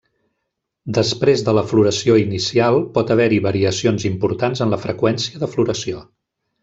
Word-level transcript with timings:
Després 0.97 1.43
de 1.49 1.53
la 1.57 1.63
floració 1.73 2.15
inicial 2.21 2.79
pot 2.95 3.13
haver-hi 3.17 3.39
variacions 3.49 4.07
importants 4.13 4.65
en 4.67 4.75
la 4.77 4.81
freqüència 4.87 5.45
de 5.45 5.51
floració. 5.55 6.03